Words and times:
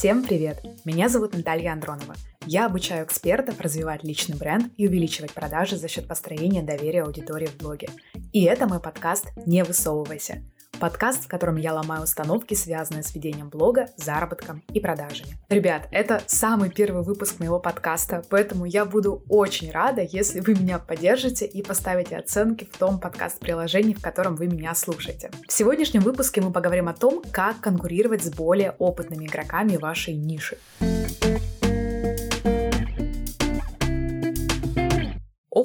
Всем 0.00 0.22
привет! 0.22 0.62
Меня 0.86 1.10
зовут 1.10 1.34
Наталья 1.34 1.74
Андронова. 1.74 2.14
Я 2.46 2.64
обучаю 2.64 3.04
экспертов 3.04 3.60
развивать 3.60 4.02
личный 4.02 4.34
бренд 4.34 4.72
и 4.78 4.88
увеличивать 4.88 5.34
продажи 5.34 5.76
за 5.76 5.88
счет 5.88 6.08
построения 6.08 6.62
доверия 6.62 7.02
аудитории 7.02 7.48
в 7.48 7.58
блоге. 7.58 7.90
И 8.32 8.44
это 8.44 8.66
мой 8.66 8.80
подкаст 8.80 9.26
«Не 9.44 9.62
высовывайся». 9.62 10.42
Подкаст, 10.80 11.24
в 11.24 11.28
котором 11.28 11.56
я 11.56 11.74
ломаю 11.74 12.04
установки, 12.04 12.54
связанные 12.54 13.02
с 13.02 13.14
ведением 13.14 13.50
блога, 13.50 13.88
заработком 13.96 14.62
и 14.72 14.80
продажами. 14.80 15.36
Ребят, 15.50 15.86
это 15.92 16.22
самый 16.26 16.70
первый 16.70 17.02
выпуск 17.02 17.38
моего 17.38 17.60
подкаста, 17.60 18.24
поэтому 18.30 18.64
я 18.64 18.86
буду 18.86 19.22
очень 19.28 19.70
рада, 19.70 20.00
если 20.00 20.40
вы 20.40 20.54
меня 20.54 20.78
поддержите 20.78 21.44
и 21.44 21.62
поставите 21.62 22.16
оценки 22.16 22.64
в 22.64 22.78
том 22.78 22.98
подкаст-приложении, 22.98 23.92
в 23.92 24.00
котором 24.00 24.36
вы 24.36 24.46
меня 24.46 24.74
слушаете. 24.74 25.30
В 25.46 25.52
сегодняшнем 25.52 26.00
выпуске 26.00 26.40
мы 26.40 26.50
поговорим 26.50 26.88
о 26.88 26.94
том, 26.94 27.22
как 27.30 27.60
конкурировать 27.60 28.24
с 28.24 28.30
более 28.30 28.70
опытными 28.78 29.26
игроками 29.26 29.76
вашей 29.76 30.14
ниши. 30.14 30.56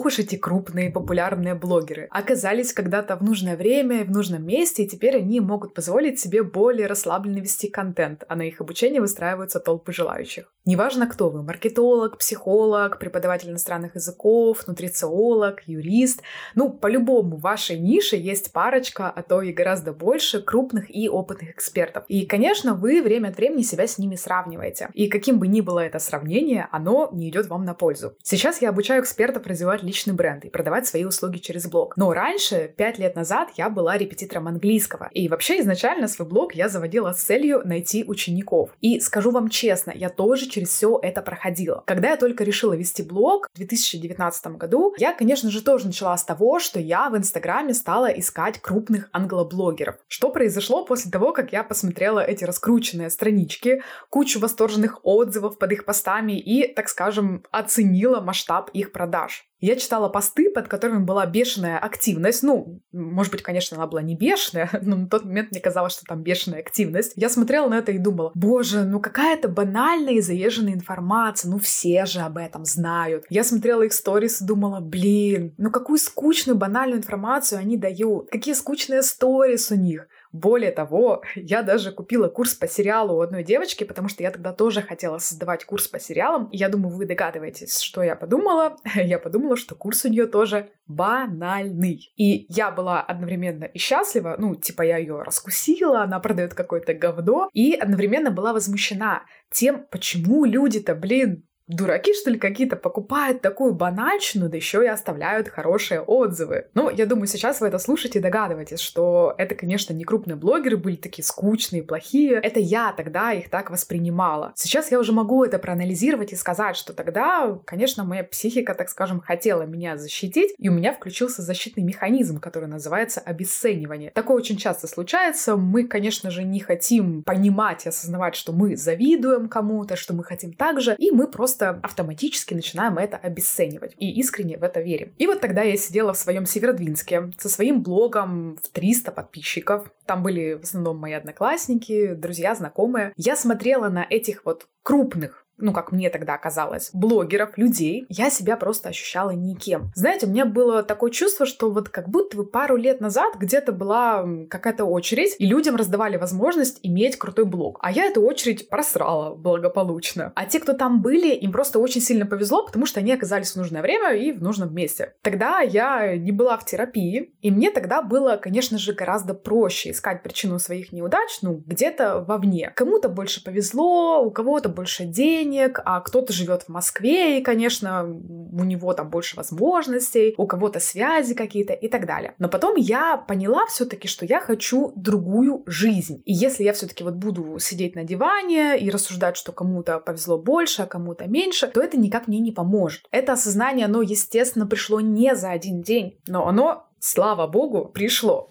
Уж 0.05 0.19
эти 0.19 0.35
крупные 0.35 0.91
популярные 0.91 1.55
блогеры. 1.55 2.07
Оказались 2.11 2.73
когда-то 2.73 3.15
в 3.15 3.23
нужное 3.23 3.57
время, 3.57 4.05
в 4.05 4.11
нужном 4.11 4.45
месте, 4.45 4.83
и 4.83 4.87
теперь 4.87 5.17
они 5.17 5.39
могут 5.39 5.73
позволить 5.73 6.19
себе 6.19 6.43
более 6.43 6.85
расслабленно 6.85 7.39
вести 7.39 7.69
контент, 7.69 8.23
а 8.27 8.35
на 8.35 8.43
их 8.43 8.61
обучение 8.61 9.01
выстраиваются 9.01 9.59
толпы 9.59 9.93
желающих. 9.93 10.53
Неважно, 10.63 11.07
кто 11.07 11.29
вы, 11.29 11.41
маркетолог, 11.41 12.19
психолог, 12.19 12.99
преподаватель 12.99 13.49
иностранных 13.49 13.95
языков, 13.95 14.67
нутрициолог, 14.67 15.63
юрист, 15.65 16.21
ну, 16.53 16.71
по-любому 16.71 17.37
в 17.37 17.41
вашей 17.41 17.79
нише 17.79 18.15
есть 18.15 18.53
парочка, 18.53 19.09
а 19.09 19.23
то 19.23 19.41
и 19.41 19.53
гораздо 19.53 19.91
больше 19.91 20.39
крупных 20.39 20.95
и 20.95 21.09
опытных 21.09 21.49
экспертов. 21.51 22.03
И, 22.07 22.27
конечно, 22.27 22.75
вы 22.75 23.01
время 23.01 23.29
от 23.29 23.37
времени 23.37 23.63
себя 23.63 23.87
с 23.87 23.97
ними 23.97 24.15
сравниваете. 24.15 24.89
И 24.93 25.07
каким 25.07 25.39
бы 25.39 25.47
ни 25.47 25.61
было 25.61 25.79
это 25.79 25.97
сравнение, 25.97 26.67
оно 26.71 27.09
не 27.11 27.29
идет 27.29 27.47
вам 27.47 27.65
на 27.65 27.73
пользу. 27.73 28.15
Сейчас 28.21 28.61
я 28.61 28.69
обучаю 28.69 29.01
экспертов 29.01 29.47
развивать 29.47 29.65
развивать 29.65 29.83
личный 29.95 30.13
бренд 30.13 30.43
и 30.43 30.49
продавать 30.49 30.85
свои 30.87 31.05
услуги 31.05 31.37
через 31.37 31.67
блог. 31.67 31.95
Но 31.95 32.11
раньше, 32.11 32.73
пять 32.75 32.99
лет 32.99 33.15
назад, 33.15 33.49
я 33.55 33.69
была 33.69 33.97
репетитором 33.97 34.47
английского. 34.47 35.09
И 35.13 35.29
вообще 35.29 35.61
изначально 35.61 36.09
свой 36.09 36.27
блог 36.27 36.53
я 36.53 36.67
заводила 36.67 37.13
с 37.13 37.23
целью 37.23 37.61
найти 37.63 38.03
учеников. 38.05 38.71
И 38.81 38.99
скажу 38.99 39.31
вам 39.31 39.47
честно, 39.47 39.93
я 39.95 40.09
тоже 40.09 40.47
через 40.47 40.69
все 40.69 40.99
это 41.01 41.21
проходила. 41.21 41.81
Когда 41.87 42.09
я 42.09 42.17
только 42.17 42.43
решила 42.43 42.73
вести 42.73 43.03
блог 43.03 43.47
в 43.53 43.57
2019 43.57 44.47
году, 44.57 44.93
я, 44.97 45.13
конечно 45.13 45.49
же, 45.49 45.63
тоже 45.63 45.85
начала 45.85 46.17
с 46.17 46.25
того, 46.25 46.59
что 46.59 46.77
я 46.77 47.09
в 47.09 47.15
Инстаграме 47.15 47.73
стала 47.73 48.07
искать 48.07 48.59
крупных 48.59 49.07
англоблогеров. 49.13 49.95
Что 50.09 50.29
произошло 50.29 50.83
после 50.83 51.09
того, 51.09 51.31
как 51.31 51.53
я 51.53 51.63
посмотрела 51.63 52.19
эти 52.19 52.43
раскрученные 52.43 53.09
странички, 53.09 53.81
кучу 54.09 54.41
восторженных 54.41 54.99
отзывов 55.03 55.57
под 55.57 55.71
их 55.71 55.85
постами 55.85 56.33
и, 56.33 56.67
так 56.73 56.89
скажем, 56.89 57.45
оценила 57.51 58.19
масштаб 58.19 58.69
их 58.73 58.91
продаж. 58.91 59.45
Я 59.65 59.75
читала 59.77 60.09
посты, 60.09 60.51
под 60.51 60.67
которыми 60.67 61.03
была 61.03 61.25
бешеная 61.25 61.79
активность. 61.79 62.43
Ну, 62.43 62.83
может 62.91 63.31
быть, 63.31 63.41
конечно, 63.41 63.75
она 63.77 63.87
была 63.87 64.03
не 64.03 64.15
бешеная, 64.15 64.69
но 64.83 64.95
на 64.95 65.07
тот 65.07 65.25
момент 65.25 65.49
мне 65.49 65.59
казалось, 65.59 65.93
что 65.93 66.05
там 66.05 66.21
бешеная 66.21 66.59
активность. 66.59 67.13
Я 67.15 67.29
смотрела 67.29 67.67
на 67.67 67.79
это 67.79 67.91
и 67.91 67.97
думала, 67.97 68.31
боже, 68.35 68.83
ну 68.83 68.99
какая-то 68.99 69.47
банальная 69.47 70.13
и 70.13 70.21
заезженная 70.21 70.75
информация, 70.75 71.49
ну 71.49 71.57
все 71.57 72.05
же 72.05 72.19
об 72.19 72.37
этом 72.37 72.63
знают. 72.63 73.25
Я 73.31 73.43
смотрела 73.43 73.81
их 73.81 73.93
сторис 73.93 74.39
и 74.39 74.45
думала, 74.45 74.81
блин, 74.81 75.55
ну 75.57 75.71
какую 75.71 75.97
скучную 75.97 76.55
банальную 76.55 76.99
информацию 76.99 77.57
они 77.57 77.75
дают, 77.75 78.29
какие 78.29 78.53
скучные 78.53 79.01
сторис 79.01 79.71
у 79.71 79.75
них. 79.75 80.07
Более 80.35 80.71
того, 80.71 81.23
я 81.35 81.63
даже 81.63 81.91
купила 81.91 82.27
курс 82.27 82.55
по 82.55 82.67
сериалу 82.67 83.15
у 83.15 83.21
одной 83.21 83.43
девочки, 83.43 83.85
потому 83.85 84.09
что 84.09 84.21
я 84.21 84.31
тогда 84.31 84.51
тоже 84.51 84.81
хотела 84.81 85.17
создавать 85.17 85.63
курс 85.63 85.87
по 85.87 85.99
сериалам. 85.99 86.49
И 86.49 86.57
я 86.57 86.67
думаю, 86.67 86.93
вы 86.93 87.05
догадываетесь, 87.05 87.79
что 87.79 88.03
я 88.03 88.15
подумала. 88.15 88.75
Я 88.95 89.19
подумала, 89.19 89.55
что 89.55 89.75
курс 89.75 90.03
у 90.05 90.09
нее 90.09 90.25
тоже 90.25 90.69
банальный. 90.87 92.11
И 92.15 92.45
я 92.49 92.71
была 92.71 93.01
одновременно 93.01 93.65
и 93.65 93.77
счастлива, 93.77 94.35
ну, 94.37 94.55
типа 94.55 94.81
я 94.81 94.97
ее 94.97 95.21
раскусила, 95.21 96.01
она 96.01 96.19
продает 96.19 96.53
какое-то 96.53 96.93
говно, 96.93 97.49
и 97.53 97.73
одновременно 97.73 98.31
была 98.31 98.53
возмущена 98.53 99.23
тем, 99.51 99.85
почему 99.89 100.45
люди-то, 100.45 100.95
блин, 100.95 101.44
Дураки, 101.67 102.13
что 102.13 102.29
ли, 102.29 102.37
какие-то 102.37 102.75
покупают 102.75 103.41
такую 103.41 103.73
банальщину, 103.73 104.49
да 104.49 104.57
еще 104.57 104.83
и 104.83 104.87
оставляют 104.87 105.49
хорошие 105.49 105.99
отзывы. 105.99 106.67
Ну, 106.75 106.91
я 106.91 107.07
думаю, 107.07 107.25
сейчас 107.25 107.59
вы 107.59 107.67
это 107.67 107.79
слушаете 107.79 108.19
и 108.19 108.21
догадываетесь, 108.21 108.79
что 108.79 109.33
это, 109.39 109.55
конечно, 109.55 109.91
не 109.91 110.03
крупные 110.03 110.35
блогеры 110.35 110.77
были 110.77 110.95
такие 110.95 111.23
скучные, 111.23 111.81
плохие. 111.81 112.33
Это 112.35 112.59
я 112.59 112.93
тогда 112.93 113.31
их 113.31 113.49
так 113.49 113.71
воспринимала. 113.71 114.53
Сейчас 114.55 114.91
я 114.91 114.99
уже 114.99 115.11
могу 115.11 115.43
это 115.43 115.57
проанализировать 115.57 116.33
и 116.33 116.35
сказать, 116.35 116.75
что 116.77 116.93
тогда, 116.93 117.57
конечно, 117.65 118.03
моя 118.03 118.23
психика, 118.23 118.75
так 118.75 118.89
скажем, 118.89 119.19
хотела 119.19 119.63
меня 119.63 119.97
защитить, 119.97 120.53
и 120.59 120.69
у 120.69 120.71
меня 120.71 120.93
включился 120.93 121.41
защитный 121.41 121.83
механизм, 121.83 122.39
который 122.39 122.67
называется 122.67 123.21
обесценивание. 123.21 124.11
Такое 124.11 124.37
очень 124.37 124.57
часто 124.57 124.87
случается. 124.87 125.55
Мы, 125.55 125.87
конечно 125.87 126.29
же, 126.29 126.43
не 126.43 126.59
хотим 126.59 127.23
понимать 127.23 127.87
и 127.87 127.89
осознавать, 127.89 128.35
что 128.35 128.53
мы 128.53 128.75
завидуем 128.75 129.49
кому-то, 129.49 129.95
что 129.95 130.13
мы 130.13 130.23
хотим 130.23 130.53
так 130.53 130.79
же, 130.79 130.95
и 130.99 131.09
мы 131.09 131.27
просто 131.27 131.54
просто 131.55 131.79
автоматически 131.83 132.53
начинаем 132.53 132.97
это 132.97 133.17
обесценивать 133.17 133.95
и 133.97 134.11
искренне 134.19 134.57
в 134.57 134.63
это 134.63 134.81
верим. 134.81 135.13
И 135.17 135.25
вот 135.25 135.39
тогда 135.41 135.61
я 135.61 135.77
сидела 135.77 136.13
в 136.13 136.17
своем 136.17 136.45
Северодвинске 136.45 137.31
со 137.37 137.49
своим 137.49 137.81
блогом 137.81 138.57
в 138.61 138.69
300 138.69 139.11
подписчиков. 139.11 139.89
Там 140.05 140.21
были 140.21 140.55
в 140.55 140.63
основном 140.63 140.97
мои 140.97 141.13
одноклассники, 141.13 142.13
друзья, 142.13 142.55
знакомые. 142.55 143.13
Я 143.15 143.35
смотрела 143.35 143.89
на 143.89 144.05
этих 144.09 144.45
вот 144.45 144.67
крупных 144.83 145.44
ну, 145.57 145.73
как 145.73 145.91
мне 145.91 146.09
тогда 146.09 146.37
казалось, 146.37 146.89
блогеров, 146.93 147.57
людей, 147.57 148.05
я 148.09 148.29
себя 148.29 148.57
просто 148.57 148.89
ощущала 148.89 149.31
никем. 149.31 149.91
Знаете, 149.95 150.25
у 150.25 150.29
меня 150.29 150.45
было 150.45 150.83
такое 150.83 151.11
чувство, 151.11 151.45
что 151.45 151.71
вот 151.71 151.89
как 151.89 152.09
будто 152.09 152.37
бы 152.37 152.45
пару 152.45 152.75
лет 152.75 153.01
назад 153.01 153.35
где-то 153.37 153.71
была 153.71 154.25
какая-то 154.49 154.85
очередь, 154.85 155.35
и 155.39 155.45
людям 155.45 155.75
раздавали 155.75 156.17
возможность 156.17 156.79
иметь 156.83 157.17
крутой 157.17 157.45
блог. 157.45 157.79
А 157.81 157.91
я 157.91 158.05
эту 158.05 158.21
очередь 158.21 158.69
просрала 158.69 159.35
благополучно. 159.35 160.33
А 160.35 160.45
те, 160.45 160.59
кто 160.59 160.73
там 160.73 161.01
были, 161.01 161.33
им 161.33 161.51
просто 161.51 161.79
очень 161.79 162.01
сильно 162.01 162.25
повезло, 162.25 162.65
потому 162.65 162.85
что 162.85 162.99
они 162.99 163.13
оказались 163.13 163.51
в 163.51 163.55
нужное 163.55 163.81
время 163.81 164.13
и 164.13 164.31
в 164.31 164.41
нужном 164.41 164.73
месте. 164.73 165.13
Тогда 165.21 165.59
я 165.61 166.17
не 166.17 166.31
была 166.31 166.57
в 166.57 166.65
терапии, 166.65 167.33
и 167.41 167.51
мне 167.51 167.71
тогда 167.71 168.01
было, 168.01 168.37
конечно 168.37 168.77
же, 168.77 168.93
гораздо 168.93 169.33
проще 169.33 169.91
искать 169.91 170.23
причину 170.23 170.59
своих 170.59 170.91
неудач, 170.91 171.39
ну, 171.41 171.63
где-то 171.65 172.21
вовне. 172.27 172.73
Кому-то 172.75 173.09
больше 173.09 173.43
повезло, 173.43 174.21
у 174.21 174.31
кого-то 174.31 174.69
больше 174.69 175.05
денег, 175.05 175.44
денег, 175.45 175.79
а 175.85 176.01
кто-то 176.01 176.33
живет 176.33 176.63
в 176.63 176.69
Москве, 176.69 177.39
и, 177.39 177.43
конечно, 177.43 178.03
у 178.03 178.63
него 178.63 178.93
там 178.93 179.09
больше 179.09 179.35
возможностей, 179.35 180.33
у 180.37 180.47
кого-то 180.47 180.79
связи 180.79 181.33
какие-то 181.33 181.73
и 181.73 181.87
так 181.87 182.05
далее. 182.05 182.33
Но 182.39 182.49
потом 182.49 182.75
я 182.75 183.17
поняла 183.17 183.65
все-таки, 183.67 184.07
что 184.07 184.25
я 184.25 184.39
хочу 184.39 184.91
другую 184.95 185.63
жизнь. 185.65 186.21
И 186.25 186.33
если 186.33 186.63
я 186.63 186.73
все-таки 186.73 187.03
вот 187.03 187.13
буду 187.13 187.57
сидеть 187.59 187.95
на 187.95 188.03
диване 188.03 188.77
и 188.79 188.89
рассуждать, 188.89 189.37
что 189.37 189.51
кому-то 189.51 189.99
повезло 189.99 190.37
больше, 190.37 190.83
а 190.83 190.85
кому-то 190.87 191.27
меньше, 191.27 191.67
то 191.67 191.81
это 191.81 191.97
никак 191.97 192.27
мне 192.27 192.39
не 192.39 192.51
поможет. 192.51 193.05
Это 193.11 193.33
осознание, 193.33 193.85
оно, 193.85 194.01
естественно, 194.01 194.65
пришло 194.65 194.99
не 195.01 195.35
за 195.35 195.51
один 195.51 195.81
день, 195.81 196.17
но 196.27 196.47
оно, 196.47 196.87
слава 196.99 197.47
богу, 197.47 197.85
пришло. 197.85 198.49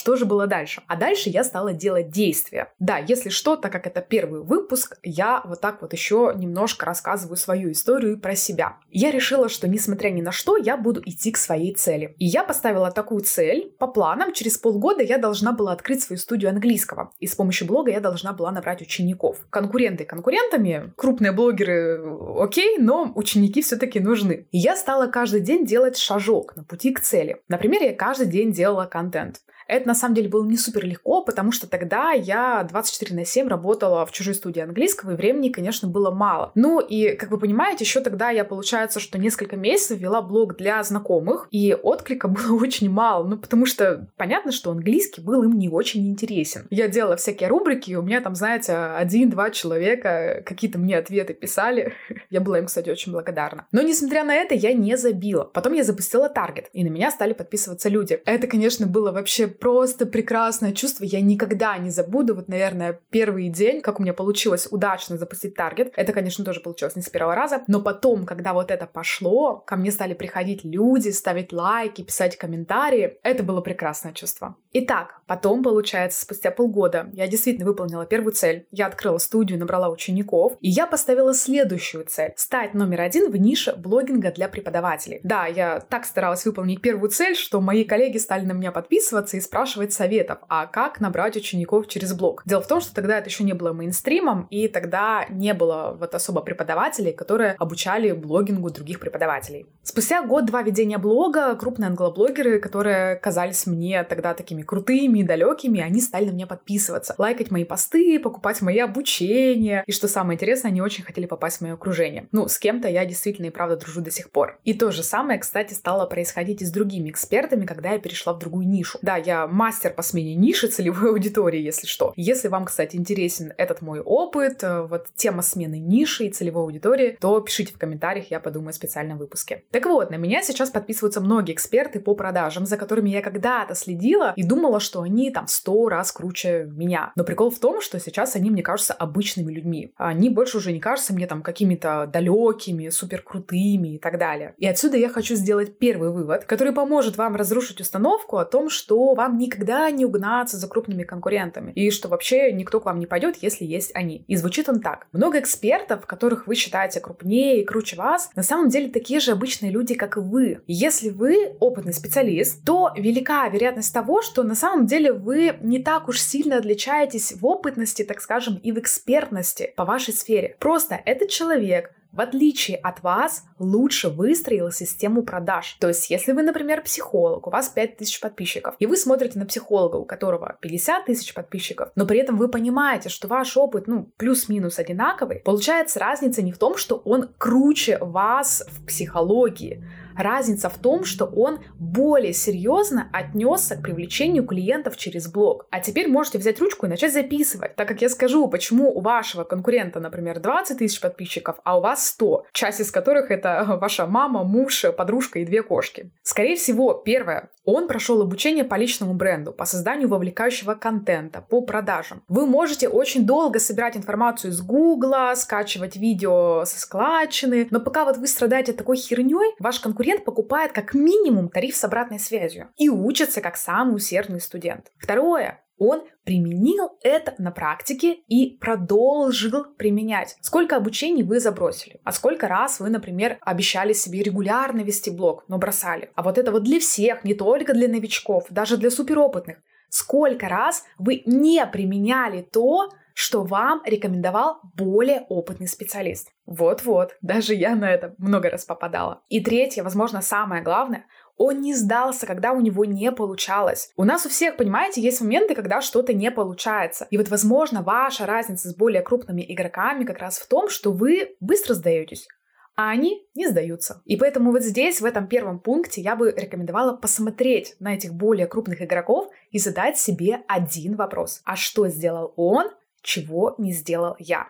Что 0.00 0.16
же 0.16 0.24
было 0.24 0.46
дальше? 0.46 0.80
А 0.86 0.96
дальше 0.96 1.28
я 1.28 1.44
стала 1.44 1.74
делать 1.74 2.08
действия. 2.08 2.72
Да, 2.78 2.96
если 2.96 3.28
что, 3.28 3.54
так 3.54 3.70
как 3.70 3.86
это 3.86 4.00
первый 4.00 4.40
выпуск, 4.40 4.96
я 5.02 5.42
вот 5.44 5.60
так 5.60 5.82
вот 5.82 5.92
еще 5.92 6.32
немножко 6.34 6.86
рассказываю 6.86 7.36
свою 7.36 7.72
историю 7.72 8.18
про 8.18 8.34
себя. 8.34 8.78
Я 8.90 9.10
решила, 9.10 9.50
что 9.50 9.68
несмотря 9.68 10.08
ни 10.08 10.22
на 10.22 10.32
что, 10.32 10.56
я 10.56 10.78
буду 10.78 11.02
идти 11.04 11.32
к 11.32 11.36
своей 11.36 11.74
цели. 11.74 12.14
И 12.18 12.24
я 12.24 12.44
поставила 12.44 12.90
такую 12.90 13.20
цель. 13.20 13.74
По 13.78 13.88
планам, 13.88 14.32
через 14.32 14.56
полгода 14.56 15.02
я 15.02 15.18
должна 15.18 15.52
была 15.52 15.72
открыть 15.72 16.02
свою 16.02 16.18
студию 16.18 16.48
английского. 16.48 17.12
И 17.18 17.26
с 17.26 17.34
помощью 17.34 17.66
блога 17.68 17.90
я 17.90 18.00
должна 18.00 18.32
была 18.32 18.50
набрать 18.52 18.80
учеников. 18.80 19.36
Конкуренты 19.50 20.06
конкурентами, 20.06 20.94
крупные 20.96 21.32
блогеры 21.32 22.00
окей, 22.38 22.78
но 22.78 23.12
ученики 23.14 23.60
все-таки 23.60 24.00
нужны. 24.00 24.46
И 24.50 24.56
я 24.56 24.76
стала 24.76 25.08
каждый 25.08 25.42
день 25.42 25.66
делать 25.66 25.98
шажок 25.98 26.56
на 26.56 26.64
пути 26.64 26.90
к 26.90 27.00
цели. 27.00 27.42
Например, 27.48 27.82
я 27.82 27.94
каждый 27.94 28.28
день 28.28 28.50
делала 28.50 28.86
контент. 28.86 29.42
Это 29.70 29.86
на 29.86 29.94
самом 29.94 30.16
деле 30.16 30.28
было 30.28 30.44
не 30.44 30.56
супер 30.56 30.84
легко, 30.84 31.22
потому 31.22 31.52
что 31.52 31.68
тогда 31.68 32.10
я 32.10 32.66
24 32.68 33.14
на 33.14 33.24
7 33.24 33.46
работала 33.46 34.04
в 34.04 34.10
чужой 34.10 34.34
студии 34.34 34.60
английского, 34.60 35.12
и 35.12 35.14
времени, 35.14 35.50
конечно, 35.50 35.86
было 35.86 36.10
мало. 36.10 36.50
Ну 36.56 36.80
и, 36.80 37.14
как 37.14 37.30
вы 37.30 37.38
понимаете, 37.38 37.84
еще 37.84 38.00
тогда 38.00 38.30
я, 38.30 38.44
получается, 38.44 38.98
что 38.98 39.16
несколько 39.16 39.56
месяцев 39.56 39.98
вела 39.98 40.22
блог 40.22 40.56
для 40.56 40.82
знакомых, 40.82 41.46
и 41.52 41.72
отклика 41.80 42.26
было 42.28 42.60
очень 42.60 42.90
мало, 42.90 43.24
ну 43.24 43.38
потому 43.38 43.64
что 43.64 44.08
понятно, 44.16 44.50
что 44.50 44.72
английский 44.72 45.20
был 45.20 45.44
им 45.44 45.56
не 45.56 45.68
очень 45.68 46.08
интересен. 46.08 46.66
Я 46.70 46.88
делала 46.88 47.16
всякие 47.16 47.48
рубрики, 47.48 47.92
и 47.92 47.96
у 47.96 48.02
меня 48.02 48.20
там, 48.20 48.34
знаете, 48.34 48.74
один-два 48.74 49.50
человека 49.50 50.42
какие-то 50.44 50.80
мне 50.80 50.98
ответы 50.98 51.32
писали. 51.34 51.94
Я 52.30 52.40
была 52.40 52.58
им, 52.58 52.66
кстати, 52.66 52.90
очень 52.90 53.12
благодарна. 53.12 53.66
Но, 53.72 53.82
несмотря 53.82 54.24
на 54.24 54.34
это, 54.34 54.54
я 54.54 54.72
не 54.72 54.96
забила. 54.96 55.44
Потом 55.44 55.72
я 55.72 55.84
запустила 55.84 56.28
таргет, 56.28 56.68
и 56.72 56.84
на 56.84 56.88
меня 56.88 57.10
стали 57.10 57.32
подписываться 57.32 57.88
люди. 57.88 58.20
Это, 58.24 58.46
конечно, 58.46 58.86
было 58.86 59.10
вообще 59.12 59.48
просто 59.60 60.06
прекрасное 60.06 60.72
чувство. 60.72 61.04
Я 61.04 61.20
никогда 61.20 61.76
не 61.78 61.90
забуду, 61.90 62.34
вот, 62.34 62.48
наверное, 62.48 63.00
первый 63.10 63.48
день, 63.48 63.80
как 63.80 64.00
у 64.00 64.02
меня 64.02 64.14
получилось 64.14 64.68
удачно 64.70 65.16
запустить 65.16 65.54
таргет. 65.54 65.92
Это, 65.96 66.12
конечно, 66.12 66.44
тоже 66.44 66.60
получилось 66.60 66.96
не 66.96 67.02
с 67.02 67.08
первого 67.08 67.34
раза, 67.34 67.62
но 67.66 67.80
потом, 67.80 68.26
когда 68.26 68.52
вот 68.52 68.70
это 68.70 68.86
пошло, 68.86 69.56
ко 69.56 69.76
мне 69.76 69.92
стали 69.92 70.14
приходить 70.14 70.64
люди, 70.64 71.10
ставить 71.10 71.52
лайки, 71.52 72.02
писать 72.02 72.36
комментарии. 72.36 73.18
Это 73.22 73.42
было 73.42 73.60
прекрасное 73.60 74.12
чувство. 74.12 74.56
Итак, 74.72 75.20
потом, 75.26 75.62
получается, 75.62 76.22
спустя 76.22 76.50
полгода 76.50 77.10
я 77.12 77.26
действительно 77.26 77.66
выполнила 77.66 78.06
первую 78.06 78.32
цель. 78.32 78.66
Я 78.70 78.86
открыла 78.86 79.18
студию, 79.18 79.58
набрала 79.58 79.90
учеников, 79.90 80.56
и 80.60 80.70
я 80.70 80.86
поставила 80.86 81.34
следующую 81.34 82.04
цель— 82.06 82.32
стать 82.36 82.74
номер 82.74 83.00
один 83.00 83.30
в 83.30 83.36
нише 83.36 83.74
блогинга 83.74 84.30
для 84.30 84.48
преподавателей. 84.48 85.20
Да, 85.24 85.46
я 85.46 85.80
так 85.80 86.04
старалась 86.04 86.46
выполнить 86.46 86.80
первую 86.80 87.10
цель, 87.10 87.34
что 87.34 87.60
мои 87.60 87.84
коллеги 87.84 88.18
стали 88.18 88.44
на 88.44 88.52
меня 88.52 88.70
подписываться 88.70 89.36
и 89.36 89.40
спрашивать 89.50 89.92
советов, 89.92 90.38
а 90.48 90.66
как 90.66 91.00
набрать 91.00 91.36
учеников 91.36 91.88
через 91.88 92.12
блог. 92.14 92.44
Дело 92.46 92.62
в 92.62 92.68
том, 92.68 92.80
что 92.80 92.94
тогда 92.94 93.18
это 93.18 93.28
еще 93.28 93.42
не 93.42 93.52
было 93.52 93.72
мейнстримом, 93.72 94.46
и 94.48 94.68
тогда 94.68 95.26
не 95.28 95.54
было 95.54 95.96
вот 95.98 96.14
особо 96.14 96.40
преподавателей, 96.40 97.12
которые 97.12 97.56
обучали 97.58 98.12
блогингу 98.12 98.70
других 98.70 99.00
преподавателей. 99.00 99.66
Спустя 99.82 100.22
год-два 100.22 100.62
ведения 100.62 100.98
блога 100.98 101.56
крупные 101.56 101.88
англоблогеры, 101.88 102.60
которые 102.60 103.16
казались 103.16 103.66
мне 103.66 104.04
тогда 104.04 104.34
такими 104.34 104.62
крутыми, 104.62 105.24
далекими, 105.24 105.80
они 105.80 106.00
стали 106.00 106.26
на 106.26 106.30
меня 106.30 106.46
подписываться, 106.46 107.16
лайкать 107.18 107.50
мои 107.50 107.64
посты, 107.64 108.20
покупать 108.20 108.62
мои 108.62 108.78
обучения. 108.78 109.82
И 109.84 109.90
что 109.90 110.06
самое 110.06 110.36
интересное, 110.36 110.70
они 110.70 110.80
очень 110.80 111.02
хотели 111.02 111.26
попасть 111.26 111.58
в 111.58 111.62
мое 111.62 111.74
окружение. 111.74 112.28
Ну, 112.30 112.46
с 112.46 112.56
кем-то 112.56 112.86
я 112.86 113.04
действительно 113.04 113.46
и 113.46 113.50
правда 113.50 113.76
дружу 113.76 114.00
до 114.00 114.12
сих 114.12 114.30
пор. 114.30 114.60
И 114.62 114.74
то 114.74 114.92
же 114.92 115.02
самое, 115.02 115.40
кстати, 115.40 115.74
стало 115.74 116.06
происходить 116.06 116.62
и 116.62 116.64
с 116.64 116.70
другими 116.70 117.10
экспертами, 117.10 117.66
когда 117.66 117.90
я 117.90 117.98
перешла 117.98 118.32
в 118.32 118.38
другую 118.38 118.68
нишу. 118.68 119.00
Да, 119.02 119.16
я 119.16 119.29
мастер 119.46 119.92
по 119.92 120.02
смене 120.02 120.34
ниши 120.34 120.68
целевой 120.68 121.10
аудитории, 121.10 121.60
если 121.60 121.86
что. 121.86 122.12
Если 122.16 122.48
вам, 122.48 122.64
кстати, 122.64 122.96
интересен 122.96 123.52
этот 123.56 123.82
мой 123.82 124.00
опыт, 124.00 124.62
э, 124.62 124.82
вот 124.82 125.08
тема 125.14 125.42
смены 125.42 125.78
ниши 125.78 126.24
и 126.24 126.30
целевой 126.30 126.64
аудитории, 126.64 127.16
то 127.20 127.40
пишите 127.40 127.72
в 127.72 127.78
комментариях, 127.78 128.30
я 128.30 128.40
подумаю 128.40 128.70
о 128.70 128.72
специальном 128.72 129.18
выпуске. 129.18 129.64
Так 129.70 129.86
вот, 129.86 130.10
на 130.10 130.16
меня 130.16 130.42
сейчас 130.42 130.70
подписываются 130.70 131.20
многие 131.20 131.52
эксперты 131.52 132.00
по 132.00 132.14
продажам, 132.14 132.66
за 132.66 132.76
которыми 132.76 133.10
я 133.10 133.22
когда-то 133.22 133.74
следила 133.74 134.32
и 134.36 134.42
думала, 134.42 134.80
что 134.80 135.02
они 135.02 135.30
там 135.30 135.46
сто 135.48 135.88
раз 135.88 136.12
круче 136.12 136.68
меня. 136.70 137.12
Но 137.16 137.24
прикол 137.24 137.50
в 137.50 137.58
том, 137.58 137.80
что 137.80 137.98
сейчас 138.00 138.36
они 138.36 138.50
мне 138.50 138.62
кажутся 138.62 138.94
обычными 138.94 139.52
людьми. 139.52 139.92
Они 139.96 140.30
больше 140.30 140.58
уже 140.58 140.72
не 140.72 140.80
кажутся 140.80 141.12
мне 141.12 141.26
там 141.26 141.42
какими-то 141.42 142.08
далекими, 142.12 142.88
супер 142.88 143.22
крутыми 143.22 143.94
и 143.94 143.98
так 143.98 144.18
далее. 144.18 144.54
И 144.58 144.66
отсюда 144.66 144.96
я 144.96 145.08
хочу 145.08 145.34
сделать 145.34 145.78
первый 145.78 146.10
вывод, 146.10 146.44
который 146.44 146.72
поможет 146.72 147.16
вам 147.16 147.36
разрушить 147.36 147.80
установку 147.80 148.38
о 148.38 148.44
том, 148.44 148.68
что 148.70 149.14
вам 149.20 149.36
никогда 149.36 149.90
не 149.90 150.06
угнаться 150.06 150.56
за 150.56 150.66
крупными 150.66 151.02
конкурентами 151.02 151.72
и 151.72 151.90
что 151.90 152.08
вообще 152.08 152.52
никто 152.52 152.80
к 152.80 152.86
вам 152.86 152.98
не 152.98 153.06
пойдет, 153.06 153.36
если 153.42 153.66
есть 153.66 153.90
они. 153.94 154.24
И 154.26 154.36
звучит 154.36 154.68
он 154.70 154.80
так. 154.80 155.06
Много 155.12 155.38
экспертов, 155.40 156.06
которых 156.06 156.46
вы 156.46 156.54
считаете 156.54 157.00
крупнее 157.00 157.60
и 157.60 157.64
круче 157.64 157.96
вас, 157.96 158.30
на 158.34 158.42
самом 158.42 158.70
деле 158.70 158.88
такие 158.88 159.20
же 159.20 159.32
обычные 159.32 159.70
люди, 159.70 159.94
как 159.94 160.16
и 160.16 160.20
вы. 160.20 160.62
Если 160.66 161.10
вы 161.10 161.54
опытный 161.60 161.92
специалист, 161.92 162.64
то 162.64 162.92
велика 162.96 163.46
вероятность 163.48 163.92
того, 163.92 164.22
что 164.22 164.42
на 164.42 164.54
самом 164.54 164.86
деле 164.86 165.12
вы 165.12 165.56
не 165.60 165.82
так 165.82 166.08
уж 166.08 166.18
сильно 166.18 166.56
отличаетесь 166.56 167.32
в 167.32 167.44
опытности, 167.44 168.04
так 168.04 168.22
скажем, 168.22 168.56
и 168.56 168.72
в 168.72 168.78
экспертности 168.78 169.74
по 169.76 169.84
вашей 169.84 170.14
сфере. 170.14 170.56
Просто 170.58 170.98
этот 171.04 171.28
человек 171.28 171.92
в 172.12 172.20
отличие 172.20 172.76
от 172.76 173.02
вас, 173.02 173.44
лучше 173.58 174.08
выстроил 174.08 174.70
систему 174.70 175.22
продаж. 175.22 175.76
То 175.80 175.88
есть, 175.88 176.10
если 176.10 176.32
вы, 176.32 176.42
например, 176.42 176.82
психолог, 176.82 177.46
у 177.46 177.50
вас 177.50 177.68
5000 177.68 178.20
подписчиков, 178.20 178.74
и 178.78 178.86
вы 178.86 178.96
смотрите 178.96 179.38
на 179.38 179.46
психолога, 179.46 179.96
у 179.96 180.04
которого 180.04 180.56
50 180.60 181.06
тысяч 181.06 181.34
подписчиков, 181.34 181.90
но 181.94 182.06
при 182.06 182.18
этом 182.18 182.36
вы 182.36 182.48
понимаете, 182.48 183.08
что 183.08 183.28
ваш 183.28 183.56
опыт, 183.56 183.86
ну, 183.86 184.10
плюс-минус 184.16 184.78
одинаковый, 184.78 185.40
получается 185.40 186.00
разница 186.00 186.42
не 186.42 186.52
в 186.52 186.58
том, 186.58 186.76
что 186.76 186.96
он 187.04 187.28
круче 187.38 187.98
вас 187.98 188.64
в 188.68 188.86
психологии, 188.86 189.84
Разница 190.16 190.68
в 190.68 190.78
том, 190.78 191.04
что 191.04 191.24
он 191.24 191.60
более 191.78 192.32
серьезно 192.32 193.08
отнесся 193.12 193.76
к 193.76 193.82
привлечению 193.82 194.44
клиентов 194.44 194.96
через 194.96 195.30
блог. 195.30 195.66
А 195.70 195.80
теперь 195.80 196.08
можете 196.08 196.38
взять 196.38 196.60
ручку 196.60 196.86
и 196.86 196.88
начать 196.88 197.12
записывать, 197.12 197.76
так 197.76 197.88
как 197.88 198.02
я 198.02 198.08
скажу, 198.08 198.48
почему 198.48 198.90
у 198.90 199.00
вашего 199.00 199.44
конкурента, 199.44 200.00
например, 200.00 200.40
20 200.40 200.78
тысяч 200.78 201.00
подписчиков, 201.00 201.56
а 201.64 201.78
у 201.78 201.80
вас 201.80 202.06
100, 202.08 202.46
часть 202.52 202.80
из 202.80 202.90
которых 202.90 203.30
это 203.30 203.78
ваша 203.80 204.06
мама, 204.06 204.44
муж, 204.44 204.84
подружка 204.96 205.38
и 205.38 205.44
две 205.44 205.62
кошки. 205.62 206.10
Скорее 206.22 206.56
всего, 206.56 206.94
первое, 206.94 207.50
он 207.64 207.88
прошел 207.88 208.22
обучение 208.22 208.64
по 208.64 208.74
личному 208.74 209.14
бренду, 209.14 209.52
по 209.52 209.64
созданию 209.64 210.08
вовлекающего 210.08 210.74
контента, 210.74 211.40
по 211.40 211.60
продажам. 211.60 212.22
Вы 212.28 212.46
можете 212.46 212.88
очень 212.88 213.26
долго 213.26 213.58
собирать 213.58 213.96
информацию 213.96 214.52
из 214.52 214.60
Гугла, 214.60 215.32
скачивать 215.36 215.96
видео 215.96 216.64
со 216.64 216.80
складчины, 216.80 217.68
но 217.70 217.80
пока 217.80 218.04
вот 218.04 218.16
вы 218.16 218.26
страдаете 218.26 218.72
такой 218.72 218.96
херней, 218.96 219.54
ваш 219.58 219.80
конкурент 219.80 220.24
покупает 220.24 220.72
как 220.72 220.94
минимум 220.94 221.48
тариф 221.48 221.76
с 221.76 221.84
обратной 221.84 222.18
связью 222.18 222.68
и 222.76 222.88
учится 222.88 223.40
как 223.40 223.56
самый 223.56 223.96
усердный 223.96 224.40
студент. 224.40 224.90
Второе 224.98 225.62
он 225.80 226.04
применил 226.24 226.90
это 227.02 227.34
на 227.38 227.50
практике 227.50 228.18
и 228.28 228.58
продолжил 228.60 229.64
применять. 229.76 230.36
Сколько 230.42 230.76
обучений 230.76 231.22
вы 231.22 231.40
забросили? 231.40 232.00
А 232.04 232.12
сколько 232.12 232.46
раз 232.46 232.78
вы, 232.78 232.90
например, 232.90 233.38
обещали 233.40 233.94
себе 233.94 234.22
регулярно 234.22 234.82
вести 234.82 235.10
блог, 235.10 235.44
но 235.48 235.58
бросали? 235.58 236.12
А 236.14 236.22
вот 236.22 236.38
это 236.38 236.52
вот 236.52 236.62
для 236.62 236.78
всех, 236.78 237.24
не 237.24 237.34
только 237.34 237.72
для 237.72 237.88
новичков, 237.88 238.46
даже 238.50 238.76
для 238.76 238.90
суперопытных. 238.90 239.56
Сколько 239.88 240.48
раз 240.48 240.84
вы 240.98 241.22
не 241.24 241.66
применяли 241.66 242.42
то, 242.42 242.90
что 243.14 243.42
вам 243.42 243.82
рекомендовал 243.84 244.60
более 244.74 245.26
опытный 245.28 245.66
специалист. 245.66 246.30
Вот-вот, 246.46 247.16
даже 247.20 247.54
я 247.54 247.74
на 247.74 247.90
это 247.90 248.14
много 248.18 248.50
раз 248.50 248.64
попадала. 248.64 249.22
И 249.28 249.40
третье, 249.40 249.82
возможно, 249.82 250.22
самое 250.22 250.62
главное, 250.62 251.06
он 251.40 251.62
не 251.62 251.74
сдался, 251.74 252.26
когда 252.26 252.52
у 252.52 252.60
него 252.60 252.84
не 252.84 253.10
получалось. 253.10 253.90
У 253.96 254.04
нас 254.04 254.26
у 254.26 254.28
всех, 254.28 254.58
понимаете, 254.58 255.00
есть 255.00 255.22
моменты, 255.22 255.54
когда 255.54 255.80
что-то 255.80 256.12
не 256.12 256.30
получается. 256.30 257.06
И 257.10 257.16
вот, 257.16 257.30
возможно, 257.30 257.82
ваша 257.82 258.26
разница 258.26 258.68
с 258.68 258.76
более 258.76 259.00
крупными 259.00 259.42
игроками 259.48 260.04
как 260.04 260.18
раз 260.18 260.38
в 260.38 260.46
том, 260.46 260.68
что 260.68 260.92
вы 260.92 261.36
быстро 261.40 261.74
сдаетесь 261.74 262.28
а 262.76 262.88
они 262.88 263.26
не 263.34 263.46
сдаются. 263.46 264.00
И 264.06 264.16
поэтому 264.16 264.52
вот 264.52 264.62
здесь, 264.62 265.02
в 265.02 265.04
этом 265.04 265.26
первом 265.26 265.58
пункте, 265.58 266.00
я 266.00 266.16
бы 266.16 266.32
рекомендовала 266.34 266.96
посмотреть 266.96 267.76
на 267.78 267.92
этих 267.94 268.14
более 268.14 268.46
крупных 268.46 268.80
игроков 268.80 269.28
и 269.50 269.58
задать 269.58 269.98
себе 269.98 270.40
один 270.48 270.96
вопрос. 270.96 271.42
А 271.44 271.56
что 271.56 271.88
сделал 271.88 272.32
он, 272.36 272.70
чего 273.02 273.54
не 273.58 273.72
сделал 273.72 274.16
я? 274.18 274.48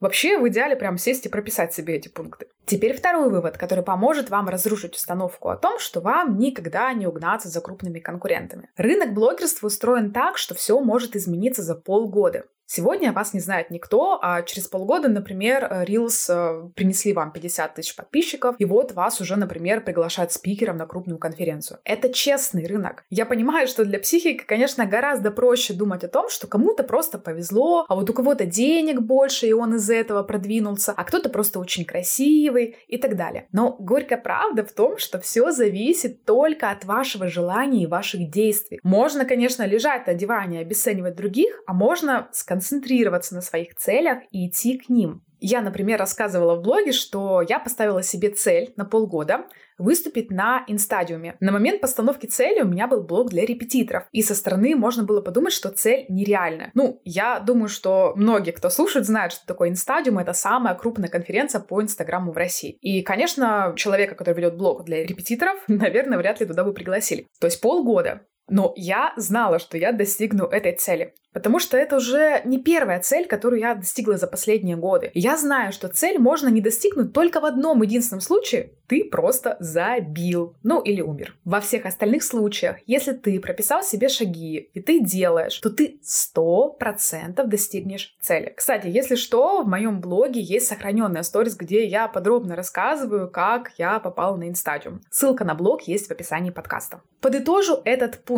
Вообще, 0.00 0.38
в 0.38 0.48
идеале 0.48 0.76
прям 0.76 0.96
сесть 0.96 1.26
и 1.26 1.28
прописать 1.28 1.74
себе 1.74 1.96
эти 1.96 2.08
пункты. 2.08 2.46
Теперь 2.66 2.96
второй 2.96 3.30
вывод, 3.30 3.56
который 3.56 3.82
поможет 3.82 4.30
вам 4.30 4.48
разрушить 4.48 4.94
установку 4.94 5.48
о 5.48 5.56
том, 5.56 5.78
что 5.78 6.00
вам 6.00 6.38
никогда 6.38 6.92
не 6.92 7.06
угнаться 7.06 7.48
за 7.48 7.60
крупными 7.60 7.98
конкурентами. 7.98 8.70
Рынок 8.76 9.12
блогерства 9.12 9.66
устроен 9.66 10.12
так, 10.12 10.38
что 10.38 10.54
все 10.54 10.78
может 10.80 11.16
измениться 11.16 11.62
за 11.62 11.74
полгода. 11.74 12.44
Сегодня 12.70 13.14
вас 13.14 13.32
не 13.32 13.40
знает 13.40 13.70
никто, 13.70 14.18
а 14.20 14.42
через 14.42 14.68
полгода, 14.68 15.08
например, 15.08 15.86
Reels 15.88 16.26
э, 16.28 16.68
принесли 16.74 17.14
вам 17.14 17.32
50 17.32 17.74
тысяч 17.74 17.96
подписчиков, 17.96 18.56
и 18.58 18.66
вот 18.66 18.92
вас 18.92 19.22
уже, 19.22 19.36
например, 19.36 19.82
приглашают 19.82 20.32
спикером 20.32 20.76
на 20.76 20.84
крупную 20.86 21.18
конференцию. 21.18 21.78
Это 21.84 22.12
честный 22.12 22.66
рынок. 22.66 23.04
Я 23.08 23.24
понимаю, 23.24 23.68
что 23.68 23.86
для 23.86 23.98
психики, 23.98 24.44
конечно, 24.44 24.84
гораздо 24.84 25.30
проще 25.30 25.72
думать 25.72 26.04
о 26.04 26.08
том, 26.08 26.28
что 26.28 26.46
кому-то 26.46 26.84
просто 26.84 27.18
повезло, 27.18 27.86
а 27.88 27.94
вот 27.94 28.10
у 28.10 28.12
кого-то 28.12 28.44
денег 28.44 29.00
больше, 29.00 29.46
и 29.46 29.54
он 29.54 29.76
из-за 29.76 29.94
этого 29.94 30.22
продвинулся, 30.22 30.92
а 30.94 31.04
кто-то 31.04 31.30
просто 31.30 31.60
очень 31.60 31.86
красивый 31.86 32.76
и 32.86 32.98
так 32.98 33.16
далее. 33.16 33.48
Но 33.50 33.76
горькая 33.80 34.18
правда 34.18 34.62
в 34.62 34.72
том, 34.72 34.98
что 34.98 35.18
все 35.20 35.52
зависит 35.52 36.26
только 36.26 36.68
от 36.68 36.84
вашего 36.84 37.28
желания 37.28 37.84
и 37.84 37.86
ваших 37.86 38.28
действий. 38.28 38.78
Можно, 38.82 39.24
конечно, 39.24 39.62
лежать 39.62 40.06
на 40.06 40.12
диване 40.12 40.58
и 40.58 40.62
обесценивать 40.62 41.16
других, 41.16 41.62
а 41.66 41.72
можно 41.72 42.28
сконцентрироваться 42.32 42.57
концентрироваться 42.58 43.36
на 43.36 43.40
своих 43.40 43.76
целях 43.76 44.18
и 44.32 44.48
идти 44.48 44.78
к 44.78 44.88
ним. 44.88 45.22
Я, 45.40 45.60
например, 45.60 46.00
рассказывала 46.00 46.56
в 46.56 46.62
блоге, 46.62 46.90
что 46.90 47.42
я 47.48 47.60
поставила 47.60 48.02
себе 48.02 48.30
цель 48.30 48.72
на 48.74 48.84
полгода 48.84 49.46
выступить 49.78 50.32
на 50.32 50.64
инстадиуме. 50.66 51.36
На 51.38 51.52
момент 51.52 51.80
постановки 51.80 52.26
цели 52.26 52.62
у 52.62 52.66
меня 52.66 52.88
был 52.88 53.04
блог 53.04 53.30
для 53.30 53.46
репетиторов, 53.46 54.08
и 54.10 54.22
со 54.22 54.34
стороны 54.34 54.74
можно 54.74 55.04
было 55.04 55.20
подумать, 55.20 55.52
что 55.52 55.68
цель 55.68 56.06
нереальная. 56.08 56.72
Ну, 56.74 57.00
я 57.04 57.38
думаю, 57.38 57.68
что 57.68 58.12
многие, 58.16 58.50
кто 58.50 58.70
слушает, 58.70 59.06
знают, 59.06 59.32
что 59.32 59.46
такое 59.46 59.68
инстадиум— 59.68 60.18
это 60.18 60.32
самая 60.32 60.74
крупная 60.74 61.08
конференция 61.08 61.60
по 61.60 61.80
Инстаграму 61.80 62.32
в 62.32 62.36
России. 62.36 62.72
И, 62.80 63.02
конечно, 63.02 63.74
человека, 63.76 64.16
который 64.16 64.38
ведет 64.38 64.56
блог 64.56 64.84
для 64.84 65.04
репетиторов, 65.04 65.60
наверное, 65.68 66.18
вряд 66.18 66.40
ли 66.40 66.46
туда 66.46 66.64
бы 66.64 66.74
пригласили. 66.74 67.28
То 67.38 67.46
есть 67.46 67.60
полгода 67.60 68.22
Но 68.48 68.72
я 68.76 69.12
знала, 69.16 69.58
что 69.58 69.76
я 69.76 69.92
достигну 69.92 70.44
этой 70.44 70.74
цели. 70.74 71.14
Потому 71.32 71.58
что 71.58 71.76
это 71.76 71.96
уже 71.96 72.40
не 72.44 72.58
первая 72.58 73.00
цель, 73.00 73.26
которую 73.26 73.60
я 73.60 73.74
достигла 73.74 74.16
за 74.16 74.26
последние 74.26 74.76
годы. 74.76 75.10
Я 75.14 75.36
знаю, 75.36 75.72
что 75.72 75.88
цель 75.88 76.18
можно 76.18 76.48
не 76.48 76.60
достигнуть 76.60 77.12
только 77.12 77.40
в 77.40 77.44
одном 77.44 77.82
единственном 77.82 78.20
случае. 78.20 78.72
Ты 78.86 79.04
просто 79.04 79.56
забил. 79.60 80.56
Ну 80.62 80.80
или 80.80 81.02
умер. 81.02 81.36
Во 81.44 81.60
всех 81.60 81.84
остальных 81.84 82.24
случаях, 82.24 82.78
если 82.86 83.12
ты 83.12 83.38
прописал 83.38 83.82
себе 83.82 84.08
шаги 84.08 84.70
и 84.72 84.80
ты 84.80 85.00
делаешь, 85.00 85.58
то 85.58 85.70
ты 85.70 86.00
100% 86.02 87.44
достигнешь 87.44 88.16
цели. 88.20 88.52
Кстати, 88.56 88.86
если 88.86 89.14
что, 89.14 89.62
в 89.62 89.68
моем 89.68 90.00
блоге 90.00 90.40
есть 90.40 90.66
сохраненная 90.66 91.22
сторис, 91.22 91.54
где 91.54 91.86
я 91.86 92.08
подробно 92.08 92.56
рассказываю, 92.56 93.30
как 93.30 93.72
я 93.76 94.00
попал 94.00 94.36
на 94.38 94.48
инстадиум. 94.48 95.02
Ссылка 95.10 95.44
на 95.44 95.54
блог 95.54 95.82
есть 95.82 96.08
в 96.08 96.10
описании 96.10 96.50
подкаста. 96.50 97.02
Подытожу 97.20 97.80
этот 97.84 98.24
пункт. 98.24 98.37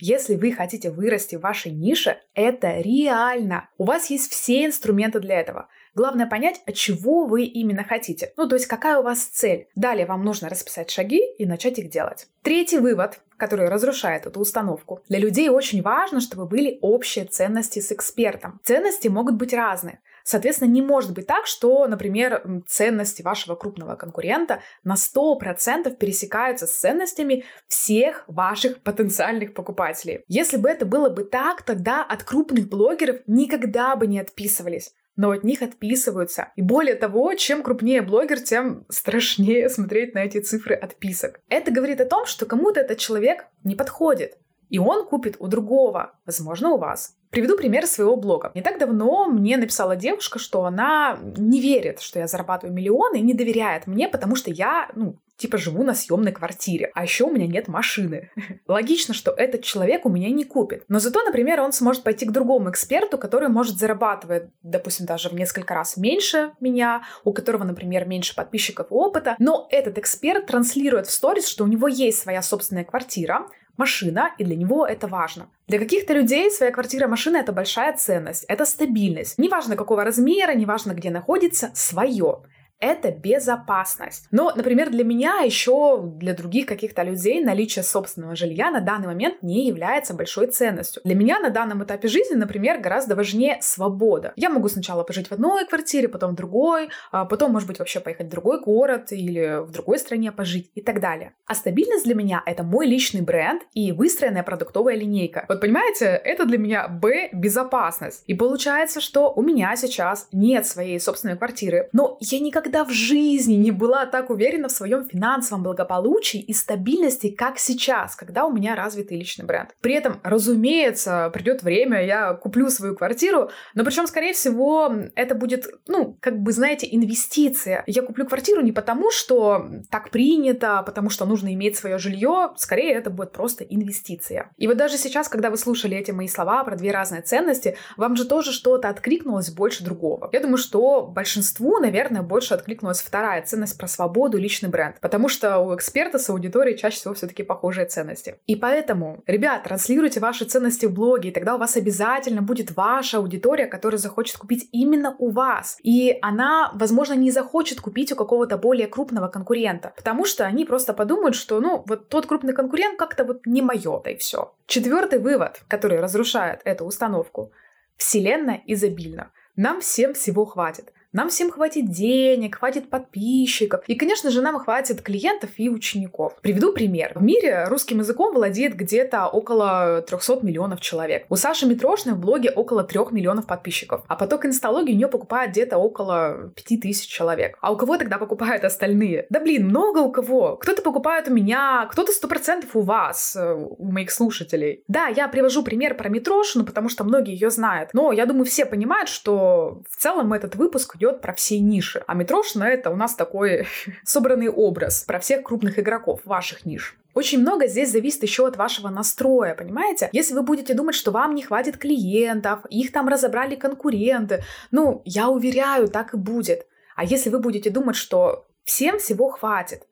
Если 0.00 0.36
вы 0.36 0.52
хотите 0.52 0.90
вырасти 0.90 1.34
в 1.34 1.40
вашей 1.40 1.72
нише, 1.72 2.18
это 2.34 2.80
реально. 2.80 3.68
У 3.78 3.84
вас 3.84 4.10
есть 4.10 4.30
все 4.30 4.64
инструменты 4.64 5.18
для 5.18 5.40
этого. 5.40 5.68
Главное 5.94 6.28
понять, 6.28 6.60
от 6.64 6.74
чего 6.74 7.26
вы 7.26 7.42
именно 7.42 7.82
хотите. 7.82 8.32
Ну, 8.36 8.48
то 8.48 8.54
есть 8.54 8.66
какая 8.66 8.98
у 8.98 9.02
вас 9.02 9.24
цель. 9.24 9.66
Далее 9.74 10.06
вам 10.06 10.24
нужно 10.24 10.48
расписать 10.48 10.90
шаги 10.90 11.20
и 11.38 11.46
начать 11.46 11.78
их 11.80 11.90
делать. 11.90 12.28
Третий 12.42 12.78
вывод, 12.78 13.20
который 13.36 13.68
разрушает 13.68 14.26
эту 14.26 14.38
установку. 14.38 15.02
Для 15.08 15.18
людей 15.18 15.48
очень 15.48 15.82
важно, 15.82 16.20
чтобы 16.20 16.46
были 16.46 16.78
общие 16.80 17.24
ценности 17.24 17.80
с 17.80 17.90
экспертом. 17.90 18.60
Ценности 18.62 19.08
могут 19.08 19.34
быть 19.34 19.52
разные. 19.52 20.00
Соответственно, 20.28 20.68
не 20.68 20.82
может 20.82 21.14
быть 21.14 21.26
так, 21.26 21.46
что, 21.46 21.86
например, 21.86 22.42
ценности 22.66 23.22
вашего 23.22 23.54
крупного 23.54 23.96
конкурента 23.96 24.60
на 24.84 24.92
100% 24.92 25.96
пересекаются 25.96 26.66
с 26.66 26.78
ценностями 26.78 27.46
всех 27.66 28.24
ваших 28.26 28.82
потенциальных 28.82 29.54
покупателей. 29.54 30.24
Если 30.28 30.58
бы 30.58 30.68
это 30.68 30.84
было 30.84 31.08
бы 31.08 31.24
так, 31.24 31.62
тогда 31.62 32.04
от 32.04 32.24
крупных 32.24 32.68
блогеров 32.68 33.20
никогда 33.26 33.96
бы 33.96 34.06
не 34.06 34.20
отписывались 34.20 34.92
но 35.16 35.32
от 35.32 35.42
них 35.42 35.62
отписываются. 35.62 36.52
И 36.54 36.62
более 36.62 36.94
того, 36.94 37.34
чем 37.34 37.64
крупнее 37.64 38.02
блогер, 38.02 38.38
тем 38.38 38.86
страшнее 38.88 39.68
смотреть 39.68 40.14
на 40.14 40.20
эти 40.20 40.38
цифры 40.38 40.76
отписок. 40.76 41.40
Это 41.48 41.72
говорит 41.72 42.00
о 42.00 42.04
том, 42.04 42.24
что 42.24 42.46
кому-то 42.46 42.78
этот 42.78 42.98
человек 42.98 43.46
не 43.64 43.74
подходит. 43.74 44.38
И 44.68 44.78
он 44.78 45.06
купит 45.06 45.36
у 45.38 45.46
другого, 45.46 46.12
возможно, 46.26 46.70
у 46.70 46.78
вас. 46.78 47.16
Приведу 47.30 47.56
пример 47.56 47.86
своего 47.86 48.16
блога. 48.16 48.50
Не 48.54 48.62
так 48.62 48.78
давно 48.78 49.26
мне 49.26 49.56
написала 49.56 49.96
девушка, 49.96 50.38
что 50.38 50.64
она 50.64 51.18
не 51.36 51.60
верит, 51.60 52.00
что 52.00 52.18
я 52.18 52.26
зарабатываю 52.26 52.74
миллионы 52.74 53.16
и 53.16 53.22
не 53.22 53.34
доверяет 53.34 53.86
мне, 53.86 54.08
потому 54.08 54.34
что 54.34 54.50
я, 54.50 54.90
ну, 54.94 55.16
типа 55.36 55.56
живу 55.56 55.84
на 55.84 55.94
съемной 55.94 56.32
квартире, 56.32 56.90
а 56.94 57.02
еще 57.04 57.24
у 57.24 57.30
меня 57.30 57.46
нет 57.46 57.68
машины. 57.68 58.30
Логично, 58.66 59.14
что 59.14 59.30
этот 59.30 59.62
человек 59.62 60.04
у 60.04 60.08
меня 60.08 60.30
не 60.30 60.44
купит. 60.44 60.84
Но 60.88 60.98
зато, 60.98 61.22
например, 61.22 61.60
он 61.60 61.72
сможет 61.72 62.02
пойти 62.02 62.26
к 62.26 62.32
другому 62.32 62.70
эксперту, 62.70 63.18
который 63.18 63.48
может 63.48 63.78
зарабатывать, 63.78 64.50
допустим, 64.62 65.06
даже 65.06 65.28
в 65.28 65.34
несколько 65.34 65.74
раз 65.74 65.96
меньше 65.96 66.52
меня, 66.60 67.02
у 67.24 67.32
которого, 67.32 67.64
например, 67.64 68.06
меньше 68.06 68.34
подписчиков 68.34 68.90
и 68.90 68.94
опыта, 68.94 69.36
но 69.38 69.68
этот 69.70 69.96
эксперт 69.98 70.46
транслирует 70.46 71.06
в 71.06 71.12
сторис, 71.12 71.46
что 71.46 71.64
у 71.64 71.68
него 71.68 71.88
есть 71.88 72.18
своя 72.18 72.42
собственная 72.42 72.84
квартира, 72.84 73.46
машина, 73.78 74.32
и 74.38 74.44
для 74.44 74.56
него 74.56 74.86
это 74.86 75.06
важно. 75.06 75.48
Для 75.66 75.78
каких-то 75.78 76.12
людей 76.12 76.50
своя 76.50 76.72
квартира, 76.72 77.08
машина— 77.08 77.36
это 77.38 77.52
большая 77.52 77.96
ценность, 77.96 78.44
это 78.48 78.66
стабильность. 78.66 79.38
Неважно 79.38 79.76
какого 79.76 80.04
размера, 80.04 80.52
неважно 80.54 80.92
где 80.92 81.10
находится, 81.10 81.70
свое 81.74 82.42
это 82.80 83.10
безопасность. 83.10 84.26
Но, 84.30 84.52
например, 84.54 84.90
для 84.90 85.04
меня 85.04 85.40
еще 85.40 86.00
для 86.02 86.34
других 86.34 86.66
каких-то 86.66 87.02
людей 87.02 87.42
наличие 87.42 87.82
собственного 87.82 88.36
жилья 88.36 88.70
на 88.70 88.80
данный 88.80 89.08
момент 89.08 89.42
не 89.42 89.66
является 89.66 90.14
большой 90.14 90.46
ценностью. 90.48 91.02
Для 91.04 91.14
меня 91.14 91.40
на 91.40 91.50
данном 91.50 91.82
этапе 91.84 92.08
жизни, 92.08 92.34
например, 92.34 92.80
гораздо 92.80 93.16
важнее 93.16 93.58
свобода. 93.60 94.32
Я 94.36 94.50
могу 94.50 94.68
сначала 94.68 95.02
пожить 95.02 95.28
в 95.28 95.32
одной 95.32 95.66
квартире, 95.66 96.08
потом 96.08 96.32
в 96.32 96.36
другой, 96.36 96.90
а 97.10 97.24
потом, 97.24 97.52
может 97.52 97.68
быть, 97.68 97.78
вообще 97.78 98.00
поехать 98.00 98.26
в 98.26 98.30
другой 98.30 98.60
город 98.60 99.10
или 99.10 99.64
в 99.64 99.70
другой 99.70 99.98
стране 99.98 100.30
пожить 100.32 100.70
и 100.74 100.80
так 100.80 101.00
далее. 101.00 101.34
А 101.46 101.54
стабильность 101.54 102.04
для 102.04 102.14
меня— 102.14 102.42
это 102.46 102.62
мой 102.62 102.86
личный 102.86 103.22
бренд 103.22 103.62
и 103.74 103.92
выстроенная 103.92 104.42
продуктовая 104.42 104.94
линейка. 104.94 105.44
Вот 105.48 105.60
понимаете, 105.60 106.06
это 106.06 106.44
для 106.44 106.58
меня 106.58 106.88
Б— 106.88 107.30
безопасность. 107.32 108.22
И 108.26 108.34
получается, 108.34 109.00
что 109.00 109.32
у 109.32 109.42
меня 109.42 109.74
сейчас 109.76 110.28
нет 110.32 110.66
своей 110.66 111.00
собственной 111.00 111.36
квартиры, 111.36 111.88
но 111.92 112.16
я 112.20 112.38
никогда 112.38 112.67
никогда 112.68 112.84
в 112.84 112.92
жизни 112.92 113.54
не 113.54 113.70
была 113.70 114.04
так 114.04 114.30
уверена 114.30 114.68
в 114.68 114.72
своем 114.72 115.06
финансовом 115.08 115.62
благополучии 115.62 116.40
и 116.40 116.52
стабильности, 116.52 117.30
как 117.30 117.58
сейчас, 117.58 118.14
когда 118.14 118.44
у 118.44 118.52
меня 118.52 118.74
развитый 118.74 119.18
личный 119.18 119.46
бренд. 119.46 119.70
При 119.80 119.94
этом, 119.94 120.20
разумеется, 120.22 121.30
придет 121.32 121.62
время, 121.62 122.04
я 122.04 122.34
куплю 122.34 122.68
свою 122.68 122.94
квартиру, 122.94 123.50
но 123.74 123.84
причем, 123.84 124.06
скорее 124.06 124.34
всего, 124.34 124.92
это 125.14 125.34
будет, 125.34 125.66
ну, 125.86 126.18
как 126.20 126.42
бы, 126.42 126.52
знаете, 126.52 126.86
инвестиция. 126.90 127.84
Я 127.86 128.02
куплю 128.02 128.26
квартиру 128.26 128.60
не 128.60 128.72
потому, 128.72 129.10
что 129.10 129.66
так 129.90 130.10
принято, 130.10 130.82
потому 130.84 131.08
что 131.08 131.24
нужно 131.24 131.54
иметь 131.54 131.76
свое 131.76 131.98
жилье, 131.98 132.50
скорее 132.56 132.92
это 132.92 133.08
будет 133.08 133.32
просто 133.32 133.64
инвестиция. 133.64 134.50
И 134.58 134.66
вот 134.66 134.76
даже 134.76 134.98
сейчас, 134.98 135.28
когда 135.28 135.48
вы 135.48 135.56
слушали 135.56 135.96
эти 135.96 136.10
мои 136.10 136.28
слова 136.28 136.64
про 136.64 136.76
две 136.76 136.90
разные 136.90 137.22
ценности, 137.22 137.76
вам 137.96 138.14
же 138.16 138.26
тоже 138.26 138.52
что-то 138.52 138.90
откликнулось 138.90 139.50
больше 139.50 139.84
другого. 139.84 140.28
Я 140.32 140.40
думаю, 140.40 140.58
что 140.58 141.06
большинству, 141.06 141.78
наверное, 141.78 142.22
больше 142.22 142.57
откликнулась 142.58 143.00
вторая 143.00 143.42
ценность 143.42 143.78
про 143.78 143.88
свободу, 143.88 144.38
личный 144.38 144.68
бренд. 144.68 145.00
Потому 145.00 145.28
что 145.28 145.58
у 145.58 145.74
эксперта 145.74 146.18
с 146.18 146.28
аудиторией 146.30 146.76
чаще 146.76 146.96
всего 146.96 147.14
все-таки 147.14 147.42
похожие 147.42 147.86
ценности. 147.86 148.36
И 148.46 148.56
поэтому, 148.56 149.22
ребят, 149.26 149.64
транслируйте 149.64 150.20
ваши 150.20 150.44
ценности 150.44 150.86
в 150.86 150.92
блоге, 150.92 151.30
и 151.30 151.32
тогда 151.32 151.54
у 151.54 151.58
вас 151.58 151.76
обязательно 151.76 152.42
будет 152.42 152.76
ваша 152.76 153.18
аудитория, 153.18 153.66
которая 153.66 153.98
захочет 153.98 154.36
купить 154.36 154.68
именно 154.72 155.16
у 155.18 155.30
вас. 155.30 155.78
И 155.82 156.18
она, 156.22 156.70
возможно, 156.74 157.14
не 157.14 157.30
захочет 157.30 157.80
купить 157.80 158.12
у 158.12 158.16
какого-то 158.16 158.58
более 158.58 158.86
крупного 158.86 159.28
конкурента, 159.28 159.92
потому 159.96 160.24
что 160.24 160.44
они 160.44 160.64
просто 160.64 160.92
подумают, 160.92 161.36
что, 161.36 161.60
ну, 161.60 161.82
вот 161.86 162.08
тот 162.08 162.26
крупный 162.26 162.52
конкурент 162.52 162.98
как-то 162.98 163.24
вот 163.24 163.46
не 163.46 163.62
мое, 163.62 164.00
да 164.04 164.10
и 164.10 164.16
все. 164.16 164.52
Четвертый 164.66 165.18
вывод, 165.18 165.62
который 165.68 166.00
разрушает 166.00 166.60
эту 166.64 166.84
установку. 166.84 167.52
Вселенная 167.96 168.62
изобильна. 168.66 169.30
Нам 169.56 169.80
всем 169.80 170.14
всего 170.14 170.44
хватит. 170.44 170.92
Нам 171.12 171.30
всем 171.30 171.50
хватит 171.50 171.90
денег, 171.90 172.58
хватит 172.58 172.90
подписчиков. 172.90 173.82
И, 173.86 173.94
конечно 173.94 174.30
же, 174.30 174.42
нам 174.42 174.58
хватит 174.58 175.00
клиентов 175.00 175.48
и 175.56 175.70
учеников. 175.70 176.36
Приведу 176.42 176.74
пример. 176.74 177.12
В 177.14 177.22
мире 177.22 177.64
русским 177.66 178.00
языком 178.00 178.34
владеет 178.34 178.74
где-то 178.74 179.26
около 179.26 180.02
300 180.02 180.40
миллионов 180.42 180.82
человек. 180.82 181.24
У 181.30 181.36
Саши 181.36 181.64
Митрошной 181.64 182.12
в 182.12 182.18
блоге 182.18 182.50
около 182.50 182.84
3 182.84 183.00
миллионов 183.12 183.46
подписчиков. 183.46 184.04
А 184.06 184.16
поток 184.16 184.44
инсталогии 184.44 184.92
у 184.92 184.96
нее 184.96 185.08
покупает 185.08 185.52
где-то 185.52 185.78
около 185.78 186.52
5000 186.54 187.08
человек. 187.08 187.56
А 187.62 187.72
у 187.72 187.78
кого 187.78 187.96
тогда 187.96 188.18
покупают 188.18 188.64
остальные? 188.64 189.26
Да 189.30 189.40
блин, 189.40 189.66
много 189.66 190.00
у 190.00 190.12
кого. 190.12 190.56
Кто-то 190.56 190.82
покупает 190.82 191.26
у 191.28 191.32
меня, 191.32 191.88
кто-то 191.90 192.12
100% 192.12 192.66
у 192.74 192.82
вас, 192.82 193.34
э, 193.34 193.54
у 193.54 193.90
моих 193.90 194.10
слушателей. 194.10 194.84
Да, 194.88 195.06
я 195.06 195.28
привожу 195.28 195.62
пример 195.62 195.96
про 195.96 196.10
Митрошину, 196.10 196.66
потому 196.66 196.90
что 196.90 197.04
многие 197.04 197.32
ее 197.32 197.48
знают. 197.48 197.94
Но 197.94 198.12
я 198.12 198.26
думаю, 198.26 198.44
все 198.44 198.66
понимают, 198.66 199.08
что 199.08 199.82
в 199.88 199.96
целом 199.96 200.34
этот 200.34 200.54
выпуск 200.54 200.98
идет 200.98 201.07
про 201.12 201.34
все 201.34 201.58
ниши. 201.58 202.02
А 202.06 202.14
Митрошина— 202.14 202.64
это 202.64 202.90
у 202.90 202.96
нас 202.96 203.14
такой 203.14 203.66
собранный 204.04 204.48
образ 204.48 205.04
про 205.04 205.18
всех 205.18 205.42
крупных 205.42 205.78
игроков 205.78 206.20
ваших 206.24 206.64
ниш. 206.64 206.96
Очень 207.14 207.40
много 207.40 207.66
здесь 207.66 207.90
зависит 207.90 208.22
еще 208.22 208.46
от 208.46 208.56
вашего 208.56 208.88
настроя, 208.90 209.54
понимаете? 209.54 210.08
Если 210.12 210.34
вы 210.34 210.42
будете 210.42 210.74
думать, 210.74 210.94
что 210.94 211.10
вам 211.10 211.34
не 211.34 211.42
хватит 211.42 211.76
клиентов, 211.76 212.60
их 212.70 212.92
там 212.92 213.08
разобрали 213.08 213.56
конкуренты, 213.56 214.44
ну, 214.70 215.02
я 215.04 215.28
уверяю, 215.28 215.88
так 215.88 216.14
и 216.14 216.16
будет. 216.16 216.66
А 216.94 217.04
если 217.04 217.30
вы 217.30 217.40
будете 217.40 217.70
думать, 217.70 217.96
что 217.96 218.46
всем 218.62 218.98
всего 218.98 219.30
хватит, 219.30 219.84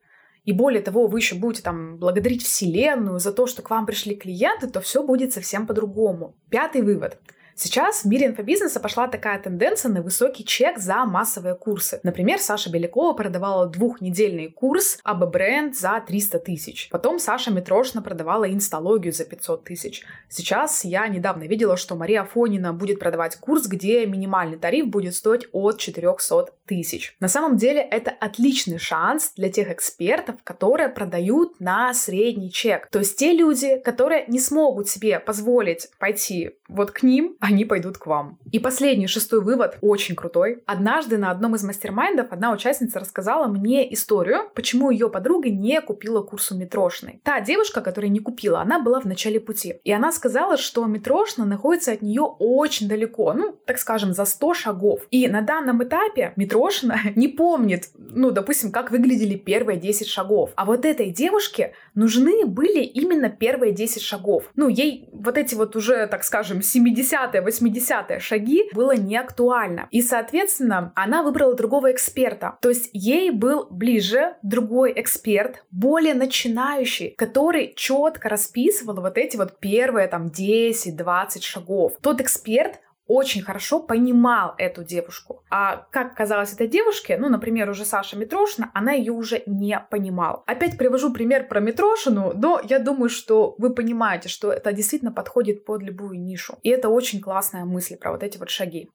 и 0.44 0.52
более 0.52 0.80
того, 0.80 1.08
вы 1.08 1.18
еще 1.18 1.34
будете 1.34 1.62
там 1.62 1.98
благодарить 1.98 2.44
Вселенную 2.44 3.18
за 3.18 3.32
то, 3.32 3.48
что 3.48 3.62
к 3.62 3.70
вам 3.70 3.84
пришли 3.84 4.14
клиенты, 4.14 4.68
то 4.68 4.80
все 4.80 5.02
будет 5.02 5.32
совсем 5.32 5.66
по-другому. 5.66 6.36
Пятый 6.50 6.82
вывод. 6.82 7.18
Сейчас 7.58 8.02
в 8.02 8.04
мире 8.04 8.26
инфобизнеса 8.26 8.80
пошла 8.80 9.08
такая 9.08 9.40
тенденция 9.40 9.90
на 9.90 10.02
высокий 10.02 10.44
чек 10.44 10.78
за 10.78 11.06
массовые 11.06 11.54
курсы. 11.54 12.00
Например, 12.02 12.38
Саша 12.38 12.68
Белякова 12.68 13.14
продавала 13.14 13.66
двухнедельный 13.66 14.48
курс 14.50 14.98
об 15.04 15.24
бренд 15.24 15.74
за 15.74 16.04
300 16.06 16.38
тысяч. 16.40 16.90
Потом 16.90 17.18
Саша 17.18 17.50
Митрошина 17.50 18.02
продавала 18.02 18.46
инсталогию 18.52 19.14
за 19.14 19.24
500 19.24 19.64
тысяч. 19.64 20.04
Сейчас 20.28 20.84
я 20.84 21.08
недавно 21.08 21.44
видела, 21.44 21.78
что 21.78 21.96
Мария 21.96 22.20
Афонина 22.20 22.74
будет 22.74 23.00
продавать 23.00 23.36
курс, 23.36 23.66
где 23.68 24.04
минимальный 24.04 24.58
тариф 24.58 24.88
будет 24.88 25.14
стоить 25.14 25.48
от 25.52 25.78
400 25.78 26.55
тысяч. 26.66 27.16
На 27.20 27.28
самом 27.28 27.56
деле 27.56 27.80
это 27.80 28.10
отличный 28.10 28.78
шанс 28.78 29.32
для 29.36 29.50
тех 29.50 29.70
экспертов, 29.70 30.36
которые 30.44 30.88
продают 30.88 31.60
на 31.60 31.94
средний 31.94 32.50
чек. 32.50 32.88
То 32.90 32.98
есть 33.00 33.18
те 33.18 33.32
люди, 33.32 33.78
которые 33.78 34.24
не 34.28 34.40
смогут 34.40 34.88
себе 34.88 35.20
позволить 35.20 35.88
пойти 35.98 36.50
вот 36.68 36.90
к 36.90 37.02
ним, 37.02 37.36
они 37.40 37.64
пойдут 37.64 37.98
к 37.98 38.06
вам. 38.06 38.38
И 38.52 38.58
последний, 38.58 39.06
шестой 39.06 39.40
вывод, 39.40 39.78
очень 39.80 40.14
крутой. 40.14 40.62
Однажды 40.66 41.18
на 41.18 41.30
одном 41.30 41.54
из 41.54 41.62
мастер-майндов 41.62 42.32
одна 42.32 42.52
участница 42.52 43.00
рассказала 43.00 43.46
мне 43.46 43.92
историю, 43.92 44.50
почему 44.54 44.90
ее 44.90 45.08
подруга 45.08 45.50
не 45.50 45.80
купила 45.80 46.22
курс 46.22 46.52
у 46.52 46.56
Митрошной. 46.56 47.20
Та 47.22 47.40
девушка, 47.40 47.80
которая 47.80 48.10
не 48.10 48.20
купила, 48.20 48.60
она 48.60 48.80
была 48.80 49.00
в 49.00 49.04
начале 49.04 49.40
пути. 49.40 49.80
И 49.84 49.92
она 49.92 50.12
сказала, 50.12 50.56
что 50.56 50.84
Митрошна 50.86 51.44
находится 51.44 51.92
от 51.92 52.02
нее 52.02 52.22
очень 52.22 52.88
далеко, 52.88 53.32
ну, 53.32 53.52
так 53.64 53.78
скажем, 53.78 54.12
за 54.12 54.24
100 54.24 54.54
шагов. 54.54 55.00
И 55.10 55.28
на 55.28 55.42
данном 55.42 55.82
этапе 55.82 56.32
Митрошина 56.56 56.98
не 57.16 57.28
помнит, 57.28 57.90
ну, 57.96 58.30
допустим, 58.30 58.72
как 58.72 58.90
выглядели 58.90 59.36
первые 59.36 59.78
10 59.78 60.06
шагов. 60.08 60.50
А 60.56 60.64
вот 60.64 60.84
этой 60.84 61.10
девушке 61.10 61.74
нужны 61.94 62.46
были 62.46 62.82
именно 62.82 63.28
первые 63.28 63.72
10 63.72 64.02
шагов. 64.02 64.50
Ну, 64.56 64.68
ей 64.68 65.08
вот 65.12 65.36
эти 65.36 65.54
вот 65.54 65.76
уже, 65.76 66.06
так 66.06 66.24
скажем, 66.24 66.58
70-е, 66.58 67.42
80-е 67.42 68.20
шаги 68.20 68.64
было 68.72 68.96
не 68.96 69.16
актуально. 69.16 69.88
И, 69.90 70.02
соответственно, 70.02 70.92
она 70.94 71.22
выбрала 71.22 71.54
другого 71.54 71.92
эксперта. 71.92 72.58
То 72.62 72.70
есть 72.70 72.90
ей 72.92 73.30
был 73.30 73.66
ближе 73.70 74.36
другой 74.42 74.92
эксперт, 74.96 75.64
более 75.70 76.14
начинающий, 76.14 77.10
который 77.16 77.74
четко 77.76 78.28
расписывал 78.28 79.00
вот 79.00 79.18
эти 79.18 79.36
вот 79.36 79.58
первые 79.60 80.08
там 80.08 80.26
10-20 80.26 81.42
шагов. 81.42 81.92
Тот 82.00 82.20
эксперт 82.20 82.80
очень 83.06 83.42
хорошо 83.42 83.80
понимал 83.80 84.54
эту 84.58 84.84
девушку. 84.84 85.44
А 85.50 85.86
как 85.90 86.14
казалось 86.14 86.52
этой 86.52 86.68
девушке, 86.68 87.16
ну, 87.18 87.28
например, 87.28 87.70
уже 87.70 87.84
Саша 87.84 88.16
Митрошина, 88.16 88.70
она 88.74 88.92
ее 88.92 89.12
уже 89.12 89.42
не 89.46 89.78
понимала. 89.90 90.42
Опять 90.46 90.76
привожу 90.76 91.12
пример 91.12 91.48
про 91.48 91.60
Митрошину, 91.60 92.32
но 92.34 92.60
я 92.68 92.78
думаю, 92.78 93.08
что 93.08 93.54
вы 93.58 93.74
понимаете, 93.74 94.28
что 94.28 94.52
это 94.52 94.72
действительно 94.72 95.12
подходит 95.12 95.64
под 95.64 95.82
любую 95.82 96.20
нишу. 96.20 96.58
И 96.62 96.68
это 96.68 96.88
очень 96.88 97.20
классная 97.20 97.64
мысль 97.64 97.96
про 97.96 98.12
вот 98.12 98.22
эти 98.22 98.38
вот 98.38 98.50
шаги. 98.50 98.88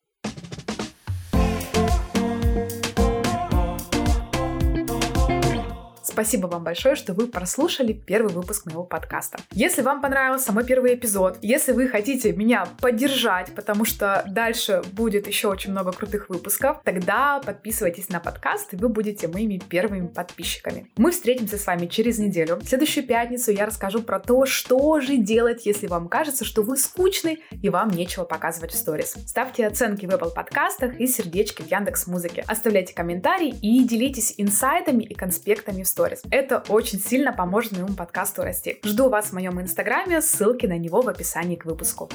Спасибо 6.12 6.48
вам 6.48 6.66
большое, 6.66 6.96
что 6.96 7.14
вы 7.14 7.28
прослушали 7.28 7.94
первый 7.94 8.34
выпуск 8.34 8.66
моего 8.66 8.84
подкаста. 8.84 9.40
Если 9.54 9.82
вам 9.82 10.02
понравился 10.02 10.52
мой 10.52 10.66
первый 10.66 10.96
эпизод, 10.96 11.38
если 11.42 11.72
вы 11.72 11.88
хотите 11.88 12.34
меня 12.34 12.68
поддержать, 12.82 13.56
потому 13.56 13.86
что 13.86 14.22
дальше 14.28 14.82
будет 14.92 15.26
еще 15.26 15.48
очень 15.48 15.72
много 15.72 15.94
крутых 15.94 16.28
выпусков, 16.28 16.82
тогда 16.84 17.40
подписывайтесь 17.40 18.10
на 18.10 18.20
подкаст, 18.20 18.74
и 18.74 18.76
вы 18.76 18.90
будете 18.90 19.30
моими 19.30 19.58
первыми 19.58 20.08
подписчиками. 20.08 20.92
Мы 20.98 21.12
встретимся 21.12 21.58
с 21.58 21.66
вами 21.66 21.86
через 21.86 22.20
неделю. 22.20 22.58
В 22.58 22.68
следующую 22.68 23.08
пятницу 23.08 23.50
я 23.52 23.66
расскажу 23.66 24.02
про 24.02 24.20
то, 24.20 24.46
что 24.46 25.00
же 25.00 25.16
делать, 25.16 25.66
если 25.66 25.88
вам 25.88 26.10
кажется, 26.10 26.44
что 26.44 26.62
вы 26.62 26.76
скучный 26.76 27.42
и 27.54 27.70
вам 27.70 27.88
нечего 27.88 28.26
показывать 28.26 28.74
в 28.74 28.76
сторис. 28.76 29.16
Ставьте 29.26 29.66
оценки 29.66 30.06
в 30.06 30.10
Apple 30.10 30.34
подкастах 30.34 31.00
и 31.00 31.08
сердечки 31.08 31.62
в 31.62 31.72
Яндекс 31.72 32.08
Музыке. 32.08 32.44
Оставляйте 32.48 32.94
комментарии 32.94 33.56
и 33.62 33.86
делитесь 33.86 34.34
инсайтами 34.38 35.06
и 35.06 35.14
конспектами 35.14 35.84
в 35.84 35.88
сторис 35.88 36.01
сторис. 36.02 36.22
Это 36.32 36.64
очень 36.70 37.00
сильно 37.00 37.32
поможет 37.32 37.74
моему 37.74 37.94
подкасту 37.94 38.44
расти. 38.44 38.80
Жду 38.84 39.10
вас 39.10 39.28
в 39.28 39.34
моем 39.34 39.62
инстаграме, 39.62 40.22
ссылки 40.22 40.66
на 40.66 40.78
него 40.78 41.02
в 41.02 41.10
описании 41.10 41.56
к 41.56 41.66
выпуску. 41.66 42.10